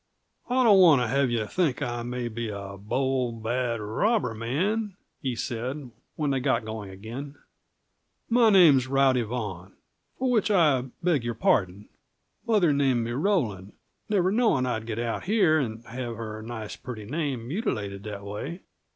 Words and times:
"I 0.49 0.63
don't 0.63 0.79
want 0.79 0.99
to 1.03 1.07
have 1.07 1.29
you 1.29 1.45
think 1.45 1.83
I 1.83 2.01
may 2.01 2.27
be 2.27 2.49
a 2.49 2.75
bold, 2.75 3.43
bad 3.43 3.79
robber 3.79 4.33
man," 4.33 4.95
he 5.21 5.35
said, 5.35 5.91
when 6.15 6.31
they 6.31 6.39
got 6.39 6.65
going 6.65 6.89
again. 6.89 7.35
"My 8.27 8.49
name's 8.49 8.87
Rowdy 8.87 9.21
Vaughan 9.21 9.73
for 10.17 10.31
which 10.31 10.49
I 10.49 10.85
beg 11.03 11.23
your 11.23 11.35
pardon. 11.35 11.87
Mother 12.47 12.73
named 12.73 13.03
me 13.03 13.11
Rowland, 13.11 13.73
never 14.09 14.31
knowing 14.31 14.65
I'd 14.65 14.87
get 14.87 14.97
out 14.97 15.25
here 15.25 15.59
and 15.59 15.85
have 15.85 16.15
her 16.15 16.41
nice, 16.41 16.75
pretty 16.75 17.05
name 17.05 17.47
mutilated 17.47 18.01
that 18.05 18.23
way. 18.23 18.61